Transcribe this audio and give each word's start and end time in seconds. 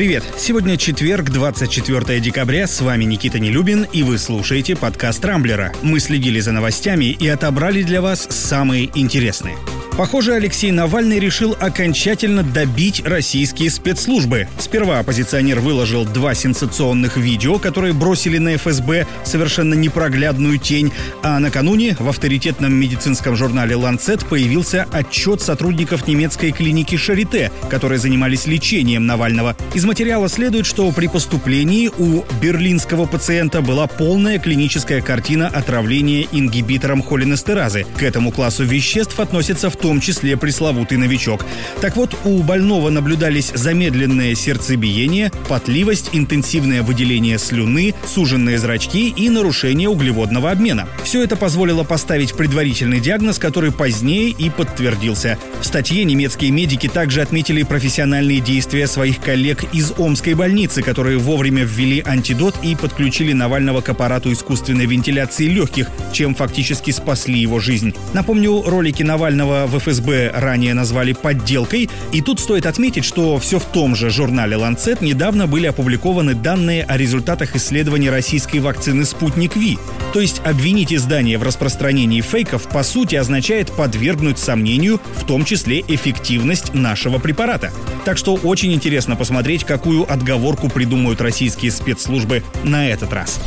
Привет! 0.00 0.24
Сегодня 0.38 0.78
четверг, 0.78 1.28
24 1.28 2.20
декабря. 2.20 2.66
С 2.66 2.80
вами 2.80 3.04
Никита 3.04 3.38
Нелюбин, 3.38 3.86
и 3.92 4.02
вы 4.02 4.16
слушаете 4.16 4.74
подкаст 4.74 5.22
«Рамблера». 5.22 5.74
Мы 5.82 6.00
следили 6.00 6.40
за 6.40 6.52
новостями 6.52 7.12
и 7.12 7.28
отобрали 7.28 7.82
для 7.82 8.00
вас 8.00 8.26
самые 8.30 8.90
интересные. 8.98 9.58
Похоже, 9.96 10.34
Алексей 10.34 10.70
Навальный 10.70 11.18
решил 11.18 11.56
окончательно 11.60 12.42
добить 12.42 13.02
российские 13.04 13.70
спецслужбы. 13.70 14.48
Сперва 14.58 15.00
оппозиционер 15.00 15.60
выложил 15.60 16.06
два 16.06 16.34
сенсационных 16.34 17.16
видео, 17.16 17.58
которые 17.58 17.92
бросили 17.92 18.38
на 18.38 18.56
ФСБ 18.56 19.06
совершенно 19.24 19.74
непроглядную 19.74 20.58
тень, 20.58 20.90
а 21.22 21.38
накануне 21.38 21.96
в 21.98 22.08
авторитетном 22.08 22.72
медицинском 22.72 23.36
журнале 23.36 23.76
«Ланцет» 23.76 24.24
появился 24.24 24.86
отчет 24.90 25.42
сотрудников 25.42 26.06
немецкой 26.06 26.52
клиники 26.52 26.96
«Шарите», 26.96 27.52
которые 27.68 27.98
занимались 27.98 28.46
лечением 28.46 29.06
Навального. 29.06 29.54
Из 29.74 29.84
материала 29.84 30.28
следует, 30.28 30.66
что 30.66 30.90
при 30.92 31.08
поступлении 31.08 31.90
у 31.98 32.24
берлинского 32.40 33.06
пациента 33.06 33.60
была 33.60 33.86
полная 33.86 34.38
клиническая 34.38 35.02
картина 35.02 35.48
отравления 35.48 36.26
ингибитором 36.32 37.02
холинестеразы. 37.02 37.84
К 37.98 38.02
этому 38.02 38.30
классу 38.30 38.64
веществ 38.64 39.20
относится 39.20 39.68
в 39.68 39.76
том 39.80 40.00
числе 40.00 40.36
пресловутый 40.36 40.98
новичок. 40.98 41.44
Так 41.80 41.96
вот, 41.96 42.16
у 42.24 42.42
больного 42.42 42.90
наблюдались 42.90 43.52
замедленное 43.54 44.34
сердцебиение, 44.34 45.32
потливость, 45.48 46.10
интенсивное 46.12 46.82
выделение 46.82 47.38
слюны, 47.38 47.94
суженные 48.06 48.58
зрачки 48.58 49.08
и 49.08 49.28
нарушение 49.28 49.88
углеводного 49.88 50.50
обмена. 50.50 50.88
Все 51.04 51.22
это 51.22 51.36
позволило 51.36 51.84
поставить 51.84 52.34
предварительный 52.34 53.00
диагноз, 53.00 53.38
который 53.38 53.72
позднее 53.72 54.30
и 54.30 54.50
подтвердился. 54.50 55.38
В 55.60 55.66
статье 55.66 56.04
немецкие 56.04 56.50
медики 56.50 56.88
также 56.88 57.22
отметили 57.22 57.62
профессиональные 57.62 58.40
действия 58.40 58.86
своих 58.86 59.20
коллег 59.20 59.64
из 59.72 59.92
Омской 59.96 60.34
больницы, 60.34 60.82
которые 60.82 61.18
вовремя 61.18 61.64
ввели 61.64 62.02
антидот 62.04 62.56
и 62.62 62.74
подключили 62.74 63.32
Навального 63.32 63.80
к 63.80 63.88
аппарату 63.88 64.32
искусственной 64.32 64.86
вентиляции 64.86 65.46
легких, 65.46 65.88
чем 66.12 66.34
фактически 66.34 66.90
спасли 66.90 67.38
его 67.38 67.60
жизнь. 67.60 67.94
Напомню, 68.12 68.62
ролики 68.62 69.02
Навального 69.02 69.66
в 69.70 69.78
ФСБ 69.78 70.32
ранее 70.34 70.74
назвали 70.74 71.12
подделкой. 71.12 71.88
И 72.12 72.20
тут 72.20 72.40
стоит 72.40 72.66
отметить, 72.66 73.04
что 73.04 73.38
все 73.38 73.58
в 73.58 73.64
том 73.64 73.96
же 73.96 74.10
журнале 74.10 74.56
«Ланцет» 74.56 75.00
недавно 75.00 75.46
были 75.46 75.66
опубликованы 75.66 76.34
данные 76.34 76.84
о 76.84 76.96
результатах 76.96 77.56
исследований 77.56 78.10
российской 78.10 78.58
вакцины 78.58 79.04
«Спутник 79.04 79.56
Ви». 79.56 79.78
То 80.12 80.20
есть 80.20 80.42
обвинить 80.44 80.92
издание 80.92 81.38
в 81.38 81.42
распространении 81.42 82.20
фейков 82.20 82.68
по 82.68 82.82
сути 82.82 83.14
означает 83.14 83.70
подвергнуть 83.72 84.38
сомнению 84.38 85.00
в 85.16 85.24
том 85.24 85.44
числе 85.44 85.80
эффективность 85.86 86.74
нашего 86.74 87.18
препарата. 87.18 87.72
Так 88.04 88.18
что 88.18 88.34
очень 88.34 88.72
интересно 88.72 89.16
посмотреть, 89.16 89.64
какую 89.64 90.10
отговорку 90.10 90.68
придумают 90.68 91.20
российские 91.20 91.70
спецслужбы 91.70 92.42
на 92.64 92.88
этот 92.88 93.12
раз. 93.12 93.40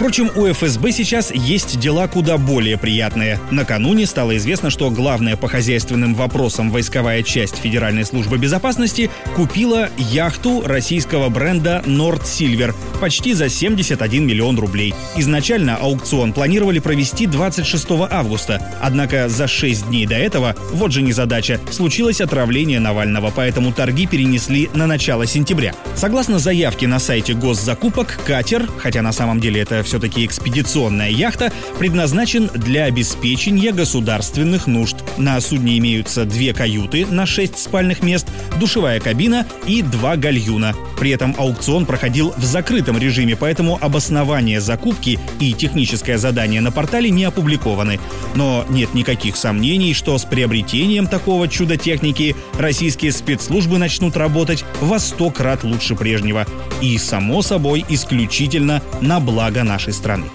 Впрочем, 0.00 0.30
у 0.34 0.50
ФСБ 0.50 0.92
сейчас 0.92 1.30
есть 1.30 1.78
дела 1.78 2.08
куда 2.08 2.38
более 2.38 2.78
приятные. 2.78 3.38
Накануне 3.50 4.06
стало 4.06 4.34
известно, 4.38 4.70
что 4.70 4.90
главная 4.90 5.36
по 5.36 5.46
хозяйственным 5.46 6.14
вопросам 6.14 6.70
войсковая 6.70 7.22
часть 7.22 7.56
Федеральной 7.56 8.06
службы 8.06 8.38
безопасности 8.38 9.10
купила 9.36 9.90
яхту 9.98 10.62
российского 10.64 11.28
бренда 11.28 11.82
Nord 11.84 12.22
Silver 12.22 12.74
почти 12.98 13.34
за 13.34 13.50
71 13.50 14.26
миллион 14.26 14.58
рублей. 14.58 14.94
Изначально 15.16 15.76
аукцион 15.76 16.32
планировали 16.32 16.78
провести 16.78 17.26
26 17.26 17.86
августа, 18.10 18.58
однако 18.80 19.28
за 19.28 19.48
6 19.48 19.88
дней 19.88 20.06
до 20.06 20.14
этого, 20.14 20.56
вот 20.72 20.92
же 20.92 21.02
незадача, 21.02 21.60
случилось 21.70 22.22
отравление 22.22 22.80
Навального, 22.80 23.30
поэтому 23.36 23.70
торги 23.70 24.06
перенесли 24.06 24.70
на 24.72 24.86
начало 24.86 25.26
сентября. 25.26 25.74
Согласно 25.94 26.38
заявке 26.38 26.86
на 26.86 26.98
сайте 27.00 27.34
госзакупок, 27.34 28.18
катер, 28.26 28.66
хотя 28.78 29.02
на 29.02 29.12
самом 29.12 29.40
деле 29.40 29.60
это 29.60 29.82
все-таки 29.90 30.24
экспедиционная 30.24 31.10
яхта, 31.10 31.52
предназначен 31.80 32.48
для 32.54 32.84
обеспечения 32.84 33.72
государственных 33.72 34.68
нужд. 34.68 34.96
На 35.16 35.40
судне 35.40 35.78
имеются 35.78 36.24
две 36.24 36.54
каюты 36.54 37.06
на 37.06 37.26
шесть 37.26 37.58
спальных 37.58 38.04
мест, 38.04 38.28
душевая 38.60 39.00
кабина 39.00 39.46
и 39.66 39.82
два 39.82 40.14
гальюна. 40.14 40.76
При 41.00 41.10
этом 41.10 41.34
аукцион 41.36 41.86
проходил 41.86 42.32
в 42.36 42.44
закрытом 42.44 42.98
режиме, 42.98 43.34
поэтому 43.34 43.78
обоснование 43.80 44.60
закупки 44.60 45.18
и 45.40 45.54
техническое 45.54 46.18
задание 46.18 46.60
на 46.60 46.70
портале 46.70 47.10
не 47.10 47.24
опубликованы. 47.24 47.98
Но 48.36 48.64
нет 48.68 48.94
никаких 48.94 49.36
сомнений, 49.36 49.92
что 49.92 50.16
с 50.18 50.24
приобретением 50.24 51.08
такого 51.08 51.48
чуда 51.48 51.76
техники 51.76 52.36
российские 52.56 53.10
спецслужбы 53.10 53.78
начнут 53.78 54.16
работать 54.16 54.64
во 54.80 55.00
сто 55.00 55.30
крат 55.30 55.64
лучше 55.64 55.96
прежнего. 55.96 56.46
И, 56.80 56.96
само 56.98 57.42
собой, 57.42 57.84
исключительно 57.88 58.82
на 59.00 59.18
благо 59.18 59.64
нашей 59.64 59.79
нашей 59.80 59.94
страны. 59.94 60.30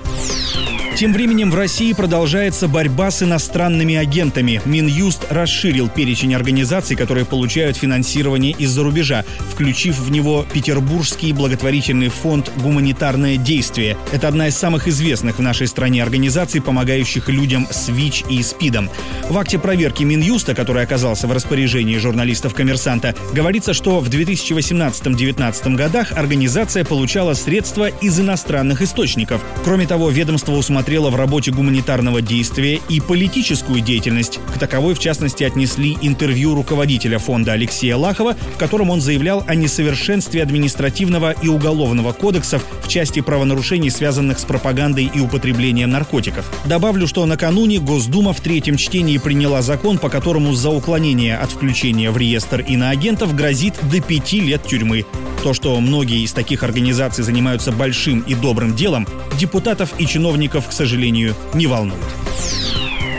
Тем 0.95 1.11
временем 1.11 1.51
в 1.51 1.56
России 1.56 1.91
продолжается 1.91 2.69
борьба 2.69 3.11
с 3.11 3.22
иностранными 3.22 3.95
агентами. 3.95 4.61
Минюст 4.63 5.25
расширил 5.29 5.89
перечень 5.89 6.33
организаций, 6.33 6.95
которые 6.95 7.25
получают 7.25 7.75
финансирование 7.75 8.53
из-за 8.53 8.81
рубежа, 8.81 9.25
включив 9.51 10.00
в 10.00 10.09
него 10.09 10.45
Петербургский 10.53 11.33
благотворительный 11.33 12.07
фонд 12.07 12.50
«Гуманитарное 12.56 13.35
действие». 13.35 13.97
Это 14.13 14.29
одна 14.29 14.47
из 14.47 14.56
самых 14.56 14.88
известных 14.88 15.38
в 15.38 15.41
нашей 15.41 15.67
стране 15.67 16.01
организаций, 16.01 16.61
помогающих 16.61 17.27
людям 17.27 17.67
с 17.69 17.89
ВИЧ 17.89 18.23
и 18.29 18.41
СПИДом. 18.41 18.89
В 19.29 19.38
акте 19.38 19.59
проверки 19.59 20.03
Минюста, 20.03 20.56
который 20.56 20.83
оказался 20.83 21.27
в 21.27 21.33
распоряжении 21.33 21.97
журналистов 21.97 22.53
«Коммерсанта», 22.53 23.13
говорится, 23.33 23.73
что 23.73 24.00
в 24.00 24.07
2018-2019 24.07 25.75
годах 25.75 26.13
организация 26.13 26.85
получала 26.85 27.33
средства 27.33 27.89
из 27.89 28.17
иностранных 28.17 28.81
источников. 28.81 29.41
Кроме 29.66 29.88
того, 29.88 30.09
ведомство 30.09 30.53
усмотрело 30.53 30.84
рассмотрела 30.85 31.09
в 31.09 31.16
работе 31.16 31.51
гуманитарного 31.51 32.22
действия 32.22 32.79
и 32.90 33.00
политическую 33.00 33.81
деятельность. 33.81 34.40
К 34.53 34.59
таковой, 34.59 34.94
в 34.94 35.00
частности, 35.00 35.44
отнесли 35.44 35.97
интервью 36.00 36.53
руководителя 36.53 37.18
фонда 37.18 37.53
Алексея 37.53 37.96
Лахова, 37.96 38.35
в 38.53 38.57
котором 38.59 38.91
он 38.91 39.01
заявлял 39.01 39.44
о 39.47 39.56
несовершенстве 39.56 40.44
административного 40.44 41.31
и 41.31 41.47
уголовного 41.47 42.13
кодексов 42.13 42.63
в 42.84 42.88
части 42.88 43.22
правонарушений, 43.22 43.90
связанных 43.90 44.38
с 44.38 44.45
пропагандой 44.45 45.09
и 45.12 45.19
употреблением 45.19 45.90
наркотиков. 45.90 46.45
Добавлю, 46.66 47.07
что 47.07 47.25
накануне 47.25 47.79
Госдума 47.79 48.31
в 48.31 48.41
третьем 48.41 48.78
чтении 48.78 49.18
приняла 49.18 49.63
закон, 49.63 49.97
по 49.97 50.09
которому 50.09 50.53
за 50.53 50.69
уклонение 50.69 51.35
от 51.35 51.50
включения 51.50 52.12
в 52.12 52.18
реестр 52.18 52.62
иноагентов 52.62 53.35
грозит 53.35 53.74
до 53.91 54.01
пяти 54.01 54.40
лет 54.40 54.62
тюрьмы. 54.62 55.03
То, 55.45 55.53
что 55.53 55.79
многие 55.79 56.23
из 56.23 56.33
таких 56.33 56.63
организаций 56.63 57.23
занимаются 57.23 57.72
большим 57.72 58.22
и 58.22 58.33
добрым 58.33 58.75
делом, 58.75 59.07
депутатов 59.38 59.94
и 60.00 60.07
чиновников, 60.07 60.67
к 60.67 60.72
сожалению, 60.72 61.35
не 61.53 61.67
волнует. 61.67 62.01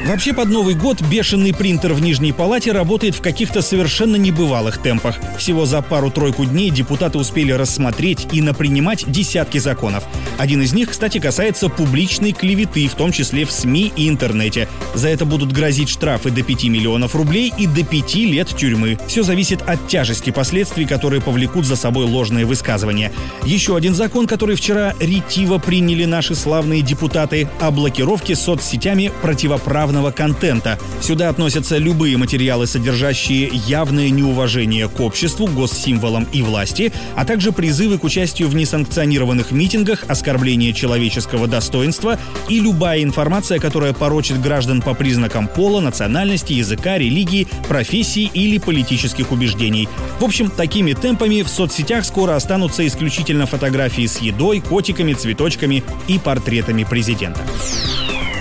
Вообще 0.06 0.33
под 0.33 0.50
Новый 0.50 0.77
год 0.77 1.03
бешеный 1.03 1.53
принтер 1.53 1.93
в 1.93 2.00
Нижней 2.00 2.31
Палате 2.31 2.71
работает 2.71 3.17
в 3.17 3.21
каких-то 3.21 3.61
совершенно 3.61 4.15
небывалых 4.15 4.78
темпах. 4.78 5.17
Всего 5.37 5.67
за 5.67 5.83
пару-тройку 5.83 6.44
дней 6.44 6.71
депутаты 6.71 7.19
успели 7.19 7.50
рассмотреть 7.50 8.28
и 8.31 8.41
напринимать 8.41 9.11
десятки 9.11 9.59
законов. 9.59 10.05
Один 10.39 10.62
из 10.62 10.72
них, 10.72 10.91
кстати, 10.91 11.19
касается 11.19 11.69
публичной 11.69 12.31
клеветы, 12.31 12.87
в 12.87 12.94
том 12.94 13.11
числе 13.11 13.44
в 13.44 13.50
СМИ 13.50 13.93
и 13.97 14.09
интернете. 14.09 14.69
За 14.94 15.09
это 15.09 15.25
будут 15.25 15.50
грозить 15.50 15.89
штрафы 15.89 16.31
до 16.31 16.44
5 16.44 16.65
миллионов 16.65 17.17
рублей 17.17 17.53
и 17.59 17.67
до 17.67 17.83
5 17.83 18.15
лет 18.15 18.49
тюрьмы. 18.56 19.00
Все 19.09 19.25
зависит 19.25 19.61
от 19.62 19.88
тяжести 19.88 20.31
последствий, 20.31 20.84
которые 20.84 21.21
повлекут 21.21 21.65
за 21.65 21.75
собой 21.75 22.05
ложные 22.05 22.44
высказывания. 22.44 23.11
Еще 23.44 23.77
один 23.77 23.93
закон, 23.93 24.28
который 24.28 24.55
вчера 24.55 24.94
ретиво 25.00 25.59
приняли 25.59 26.05
наши 26.05 26.37
славные 26.37 26.83
депутаты 26.83 27.49
о 27.61 27.73
блокировке 27.73 28.37
соцсетями 28.37 29.11
противоправных 29.21 29.96
рекламного 29.97 30.11
контента. 30.11 30.79
Сюда 31.01 31.29
относятся 31.29 31.79
любые 31.79 32.17
материалы, 32.17 32.67
содержащие 32.67 33.51
явное 33.67 34.11
неуважение 34.11 34.89
к 34.89 35.01
обществу, 35.01 35.47
госсимволам 35.47 36.26
и 36.32 36.43
власти, 36.43 36.93
а 37.15 37.25
также 37.25 37.53
призывы 37.53 37.99
к 37.99 38.05
участию 38.05 38.49
в 38.49 38.55
несанкционированных 38.55 39.53
митингах, 39.53 40.05
оскорбление 40.09 40.73
человеческого 40.73 41.47
достоинства 41.47 42.19
и 42.49 42.61
любая 42.61 43.03
информация, 43.03 43.59
которая 43.59 43.93
порочит 43.93 44.41
граждан 44.41 44.82
по 44.82 44.94
признакам 44.94 45.49
пола, 45.49 45.81
национальности, 45.81 46.53
языка, 46.53 46.99
религии, 46.99 47.49
профессии 47.69 48.31
или 48.35 48.59
политических 48.59 49.32
убеждений. 49.32 49.88
В 50.20 50.25
общем, 50.25 50.50
такими 50.50 50.93
темпами 50.93 51.43
в 51.43 51.49
соцсетях 51.49 52.05
скоро 52.05 52.37
останутся 52.37 52.87
исключительно 52.87 53.47
фотографии 53.47 54.06
с 54.06 54.19
едой, 54.19 54.61
котиками, 54.61 55.15
цветочками 55.15 55.82
и 56.09 56.19
портретами 56.19 56.85
президента. 56.85 57.41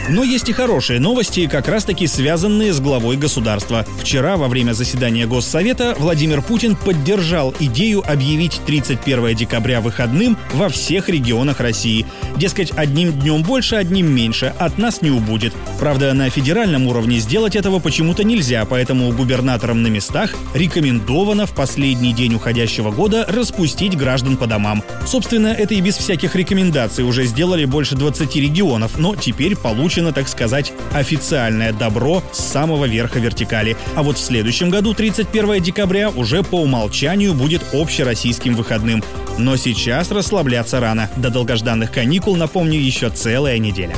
Но 0.08 0.24
есть 0.24 0.50
и 0.50 0.54
хорошие 0.54 1.00
новости, 1.00 1.48
как 1.48 1.68
раз-таки 1.68 2.06
связанные 2.06 2.74
с 2.74 2.80
главой 2.80 3.18
государства. 3.18 3.88
Вчера 4.00 4.38
во 4.38 4.48
время 4.48 4.74
заседания 4.74 5.26
Госсовета 5.26 5.96
Владимир 5.98 6.44
Путин 6.44 6.76
поддержал 6.76 7.56
идею 7.60 8.04
объявить 8.08 8.62
31 8.68 9.36
декабря 9.36 9.82
выходным 9.82 10.38
во 10.54 10.70
всех 10.70 11.10
регионах 11.10 11.60
России. 11.60 12.06
Дескать, 12.38 12.72
одним 12.76 13.14
днем 13.14 13.42
больше, 13.42 13.78
одним 13.78 14.14
меньше, 14.14 14.54
от 14.60 14.78
нас 14.78 15.02
не 15.02 15.10
убудет. 15.10 15.54
Правда, 15.80 16.14
на 16.14 16.30
федеральном 16.30 16.86
уровне 16.86 17.18
сделать 17.18 17.56
этого 17.56 17.80
почему-то 17.80 18.24
нельзя, 18.24 18.64
поэтому 18.66 19.12
губернаторам 19.12 19.82
на 19.82 19.88
местах 19.88 20.36
рекомендовано 20.54 21.48
в 21.48 21.56
последний 21.56 22.14
день 22.14 22.36
уходящего 22.36 22.92
года 22.92 23.26
распустить 23.28 23.98
граждан 23.98 24.38
по 24.38 24.46
домам. 24.46 24.84
Собственно, 25.08 25.48
это 25.48 25.74
и 25.74 25.82
без 25.82 25.98
всяких 25.98 26.36
рекомендаций 26.36 27.04
уже 27.04 27.26
сделали 27.26 27.66
больше 27.66 27.96
20 27.96 28.36
регионов, 28.36 29.00
но 29.00 29.16
теперь 29.16 29.56
получено, 29.96 30.12
так 30.12 30.28
сказать, 30.28 30.74
официальное 30.94 31.72
добро 31.72 32.22
с 32.34 32.40
самого 32.40 32.84
верха 32.84 33.20
вертикали. 33.20 33.78
А 33.96 34.04
вот 34.04 34.18
в 34.18 34.22
следующем 34.22 34.70
году, 34.70 34.94
31 34.94 35.64
декабря, 35.64 36.10
уже 36.10 36.44
по 36.44 36.62
умолчанию 36.62 37.34
будет 37.34 37.62
общероссийским 37.74 38.56
выходным. 38.56 39.02
Но 39.38 39.56
сейчас 39.56 40.12
расслабляться 40.12 40.82
рано. 40.82 41.10
До 41.16 41.30
долгожданных 41.30 41.94
каникул, 41.94 42.36
напомню, 42.36 42.78
еще 42.78 43.10
целая 43.10 43.58
неделя. 43.58 43.96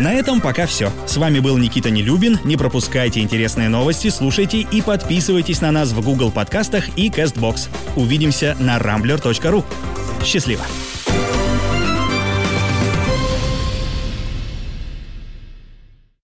На 0.00 0.12
этом 0.12 0.40
пока 0.40 0.66
все. 0.66 0.90
С 1.06 1.16
вами 1.18 1.38
был 1.38 1.56
Никита 1.56 1.90
Нелюбин. 1.90 2.40
Не 2.42 2.56
пропускайте 2.56 3.20
интересные 3.20 3.68
новости, 3.68 4.08
слушайте 4.08 4.58
и 4.58 4.82
подписывайтесь 4.82 5.60
на 5.60 5.70
нас 5.70 5.92
в 5.92 6.00
Google 6.00 6.32
подкастах 6.32 6.88
и 6.96 7.10
CastBox. 7.10 7.68
Увидимся 7.94 8.56
на 8.58 8.78
rambler.ru. 8.78 9.64
Счастливо! 10.24 10.64